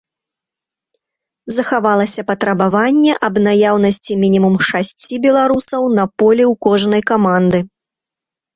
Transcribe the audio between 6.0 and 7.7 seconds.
на полі ў кожнай каманды.